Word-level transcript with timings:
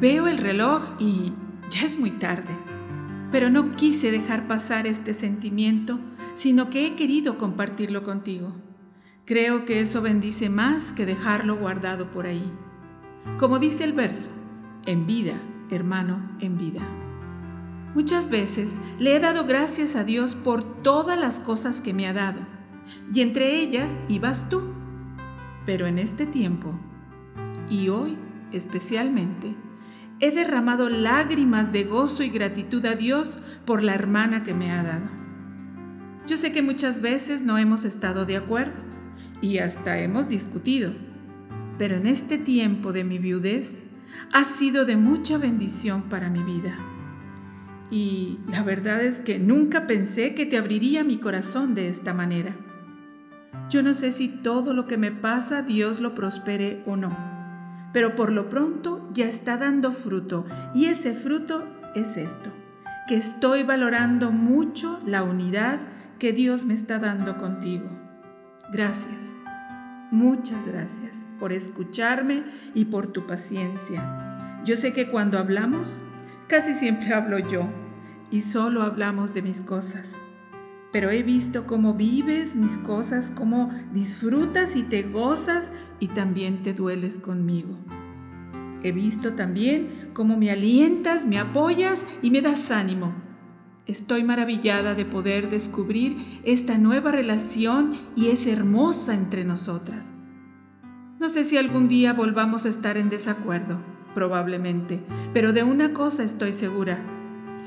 Veo 0.00 0.28
el 0.28 0.38
reloj 0.38 0.92
y 1.00 1.32
ya 1.70 1.84
es 1.84 1.98
muy 1.98 2.12
tarde, 2.12 2.56
pero 3.32 3.50
no 3.50 3.72
quise 3.74 4.12
dejar 4.12 4.46
pasar 4.46 4.86
este 4.86 5.12
sentimiento, 5.12 5.98
sino 6.34 6.70
que 6.70 6.86
he 6.86 6.94
querido 6.94 7.36
compartirlo 7.36 8.04
contigo. 8.04 8.54
Creo 9.24 9.64
que 9.64 9.80
eso 9.80 10.00
bendice 10.00 10.50
más 10.50 10.92
que 10.92 11.04
dejarlo 11.04 11.56
guardado 11.56 12.12
por 12.12 12.26
ahí. 12.26 12.48
Como 13.38 13.58
dice 13.58 13.82
el 13.82 13.92
verso, 13.92 14.30
en 14.86 15.08
vida, 15.08 15.34
hermano, 15.68 16.30
en 16.38 16.58
vida. 16.58 16.82
Muchas 17.96 18.30
veces 18.30 18.80
le 19.00 19.16
he 19.16 19.18
dado 19.18 19.46
gracias 19.46 19.96
a 19.96 20.04
Dios 20.04 20.36
por 20.36 20.80
todas 20.84 21.18
las 21.18 21.40
cosas 21.40 21.80
que 21.80 21.92
me 21.92 22.06
ha 22.06 22.12
dado, 22.12 22.38
y 23.12 23.20
entre 23.20 23.56
ellas 23.56 24.00
ibas 24.08 24.48
tú. 24.48 24.62
Pero 25.66 25.88
en 25.88 25.98
este 25.98 26.24
tiempo, 26.24 26.72
y 27.68 27.88
hoy 27.88 28.16
especialmente, 28.52 29.56
he 30.20 30.30
derramado 30.30 30.88
lágrimas 30.88 31.72
de 31.72 31.84
gozo 31.84 32.22
y 32.22 32.28
gratitud 32.28 32.84
a 32.86 32.94
Dios 32.94 33.38
por 33.64 33.82
la 33.82 33.94
hermana 33.94 34.42
que 34.42 34.54
me 34.54 34.72
ha 34.72 34.82
dado. 34.82 35.08
Yo 36.26 36.36
sé 36.36 36.52
que 36.52 36.62
muchas 36.62 37.00
veces 37.00 37.44
no 37.44 37.56
hemos 37.58 37.84
estado 37.84 38.26
de 38.26 38.36
acuerdo 38.36 38.76
y 39.40 39.58
hasta 39.58 39.98
hemos 39.98 40.28
discutido, 40.28 40.92
pero 41.78 41.96
en 41.96 42.06
este 42.06 42.38
tiempo 42.38 42.92
de 42.92 43.04
mi 43.04 43.18
viudez 43.18 43.86
ha 44.32 44.44
sido 44.44 44.84
de 44.84 44.96
mucha 44.96 45.38
bendición 45.38 46.02
para 46.02 46.28
mi 46.28 46.42
vida. 46.42 46.76
Y 47.90 48.40
la 48.48 48.62
verdad 48.62 49.02
es 49.02 49.20
que 49.20 49.38
nunca 49.38 49.86
pensé 49.86 50.34
que 50.34 50.44
te 50.44 50.58
abriría 50.58 51.04
mi 51.04 51.18
corazón 51.18 51.74
de 51.74 51.88
esta 51.88 52.12
manera. 52.12 52.54
Yo 53.70 53.82
no 53.82 53.94
sé 53.94 54.12
si 54.12 54.28
todo 54.28 54.74
lo 54.74 54.86
que 54.86 54.98
me 54.98 55.10
pasa 55.10 55.62
Dios 55.62 56.00
lo 56.00 56.14
prospere 56.14 56.82
o 56.86 56.96
no, 56.96 57.37
pero 57.92 58.14
por 58.14 58.32
lo 58.32 58.48
pronto 58.48 59.08
ya 59.12 59.26
está 59.26 59.56
dando 59.56 59.92
fruto 59.92 60.46
y 60.74 60.86
ese 60.86 61.14
fruto 61.14 61.66
es 61.94 62.16
esto, 62.16 62.50
que 63.08 63.16
estoy 63.16 63.62
valorando 63.62 64.30
mucho 64.30 65.00
la 65.06 65.22
unidad 65.22 65.80
que 66.18 66.32
Dios 66.32 66.64
me 66.64 66.74
está 66.74 66.98
dando 66.98 67.36
contigo. 67.38 67.88
Gracias, 68.72 69.34
muchas 70.10 70.66
gracias 70.66 71.28
por 71.38 71.52
escucharme 71.52 72.44
y 72.74 72.86
por 72.86 73.08
tu 73.08 73.26
paciencia. 73.26 74.60
Yo 74.64 74.76
sé 74.76 74.92
que 74.92 75.10
cuando 75.10 75.38
hablamos 75.38 76.02
Casi 76.48 76.72
siempre 76.72 77.12
hablo 77.12 77.38
yo 77.38 77.68
y 78.30 78.40
solo 78.40 78.82
hablamos 78.82 79.34
de 79.34 79.42
mis 79.42 79.60
cosas. 79.60 80.16
Pero 80.92 81.10
he 81.10 81.22
visto 81.22 81.66
cómo 81.66 81.94
vives 81.94 82.54
mis 82.54 82.78
cosas, 82.78 83.30
cómo 83.34 83.70
disfrutas 83.92 84.76
y 84.76 84.82
te 84.82 85.02
gozas 85.02 85.72
y 86.00 86.08
también 86.08 86.62
te 86.62 86.72
dueles 86.72 87.18
conmigo. 87.18 87.76
He 88.82 88.92
visto 88.92 89.34
también 89.34 90.10
cómo 90.14 90.36
me 90.36 90.50
alientas, 90.50 91.26
me 91.26 91.38
apoyas 91.38 92.06
y 92.22 92.30
me 92.30 92.40
das 92.40 92.70
ánimo. 92.70 93.12
Estoy 93.86 94.22
maravillada 94.22 94.94
de 94.94 95.04
poder 95.04 95.50
descubrir 95.50 96.40
esta 96.44 96.78
nueva 96.78 97.10
relación 97.10 97.94
y 98.16 98.28
es 98.28 98.46
hermosa 98.46 99.14
entre 99.14 99.44
nosotras. 99.44 100.12
No 101.18 101.28
sé 101.28 101.42
si 101.42 101.56
algún 101.56 101.88
día 101.88 102.12
volvamos 102.12 102.64
a 102.64 102.68
estar 102.68 102.96
en 102.96 103.08
desacuerdo 103.08 103.78
probablemente, 104.14 105.00
pero 105.32 105.52
de 105.52 105.62
una 105.62 105.92
cosa 105.92 106.22
estoy 106.22 106.52
segura. 106.52 106.98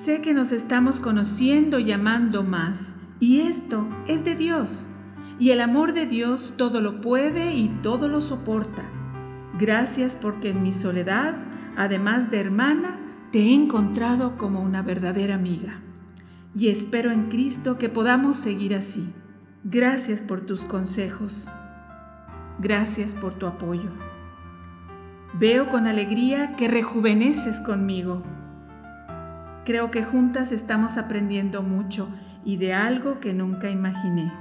Sé 0.03 0.21
que 0.21 0.33
nos 0.33 0.51
estamos 0.51 0.99
conociendo 0.99 1.79
y 1.79 1.91
amando 1.91 2.43
más, 2.43 2.97
y 3.21 3.41
esto 3.41 3.87
es 4.07 4.25
de 4.25 4.35
Dios. 4.35 4.89
Y 5.39 5.51
el 5.51 5.61
amor 5.61 5.93
de 5.93 6.07
Dios 6.07 6.55
todo 6.57 6.81
lo 6.81 7.01
puede 7.01 7.53
y 7.53 7.69
todo 7.69 8.07
lo 8.07 8.19
soporta. 8.19 8.83
Gracias 9.57 10.15
porque 10.15 10.49
en 10.49 10.63
mi 10.63 10.71
soledad, 10.71 11.35
además 11.77 12.31
de 12.31 12.39
hermana, 12.39 12.99
te 13.31 13.39
he 13.39 13.53
encontrado 13.53 14.39
como 14.39 14.59
una 14.59 14.81
verdadera 14.81 15.35
amiga. 15.35 15.81
Y 16.55 16.69
espero 16.69 17.11
en 17.11 17.29
Cristo 17.29 17.77
que 17.77 17.89
podamos 17.89 18.37
seguir 18.37 18.73
así. 18.73 19.07
Gracias 19.63 20.23
por 20.23 20.41
tus 20.41 20.65
consejos. 20.65 21.51
Gracias 22.57 23.13
por 23.13 23.35
tu 23.35 23.45
apoyo. 23.45 23.91
Veo 25.39 25.69
con 25.69 25.85
alegría 25.85 26.55
que 26.55 26.67
rejuveneces 26.67 27.59
conmigo. 27.59 28.23
Creo 29.63 29.91
que 29.91 30.03
juntas 30.03 30.51
estamos 30.51 30.97
aprendiendo 30.97 31.61
mucho 31.61 32.09
y 32.43 32.57
de 32.57 32.73
algo 32.73 33.19
que 33.19 33.33
nunca 33.33 33.69
imaginé, 33.69 34.31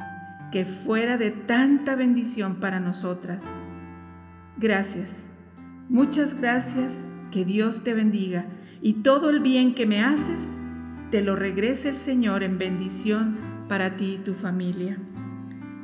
que 0.52 0.64
fuera 0.64 1.16
de 1.16 1.30
tanta 1.30 1.94
bendición 1.94 2.56
para 2.56 2.80
nosotras. 2.80 3.48
Gracias, 4.56 5.28
muchas 5.88 6.40
gracias, 6.40 7.08
que 7.30 7.44
Dios 7.44 7.84
te 7.84 7.94
bendiga 7.94 8.46
y 8.82 8.94
todo 9.02 9.30
el 9.30 9.40
bien 9.40 9.74
que 9.74 9.86
me 9.86 10.02
haces, 10.02 10.48
te 11.10 11.22
lo 11.22 11.36
regrese 11.36 11.88
el 11.88 11.96
Señor 11.96 12.42
en 12.42 12.58
bendición 12.58 13.36
para 13.68 13.96
ti 13.96 14.14
y 14.14 14.24
tu 14.24 14.34
familia. 14.34 14.98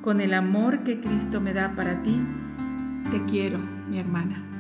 Con 0.03 0.21
el 0.21 0.35
amor 0.35 0.83
que 0.83 1.01
Cristo 1.01 1.41
me 1.41 1.53
da 1.53 1.75
para 1.75 2.03
ti, 2.03 2.21
te 3.11 3.25
quiero, 3.25 3.59
mi 3.89 3.99
hermana. 3.99 4.56